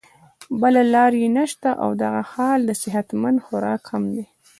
[0.61, 4.23] بله لار ئې نشته او دغه حال د صحت مند خوراک هم دے